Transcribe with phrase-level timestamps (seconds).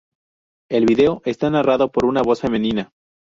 [0.71, 2.89] El vídeo está narrado por una voz femenina.